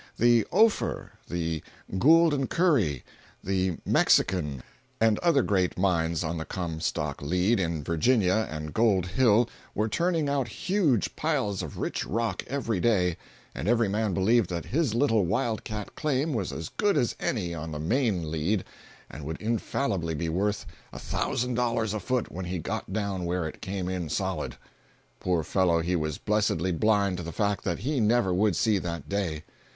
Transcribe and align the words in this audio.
The 0.17 0.47
"Ophir," 0.51 1.11
the 1.29 1.61
"Gould 1.99 2.49
& 2.49 2.49
Curry," 2.49 3.03
the 3.43 3.77
"Mexican," 3.85 4.63
and 4.99 5.19
other 5.19 5.43
great 5.43 5.77
mines 5.77 6.23
on 6.23 6.37
the 6.39 6.43
Comstock 6.43 7.21
lead 7.21 7.59
in 7.59 7.83
Virginia 7.83 8.47
and 8.49 8.73
Gold 8.73 9.05
Hill 9.05 9.47
were 9.75 9.87
turning 9.87 10.27
out 10.27 10.47
huge 10.47 11.15
piles 11.15 11.61
of 11.61 11.77
rich 11.77 12.03
rock 12.03 12.43
every 12.47 12.79
day, 12.79 13.15
and 13.53 13.67
every 13.67 13.87
man 13.87 14.15
believed 14.15 14.49
that 14.49 14.65
his 14.65 14.95
little 14.95 15.23
wild 15.23 15.63
cat 15.63 15.93
claim 15.95 16.33
was 16.33 16.51
as 16.51 16.69
good 16.69 16.97
as 16.97 17.15
any 17.19 17.53
on 17.53 17.71
the 17.71 17.77
"main 17.77 18.31
lead" 18.31 18.63
and 19.07 19.23
would 19.23 19.39
infallibly 19.39 20.15
be 20.15 20.29
worth 20.29 20.65
a 20.91 20.97
thousand 20.97 21.53
dollars 21.53 21.93
a 21.93 21.99
foot 21.99 22.31
when 22.31 22.45
he 22.45 22.57
"got 22.57 22.91
down 22.91 23.23
where 23.25 23.47
it 23.47 23.61
came 23.61 23.87
in 23.87 24.09
solid." 24.09 24.57
Poor 25.19 25.43
fellow, 25.43 25.79
he 25.79 25.95
was 25.95 26.17
blessedly 26.17 26.71
blind 26.71 27.17
to 27.17 27.21
the 27.23 27.31
fact 27.31 27.63
that 27.63 27.77
he 27.77 27.99
never 27.99 28.33
would 28.33 28.55
see 28.55 28.79
that 28.79 29.07
day. 29.07 29.43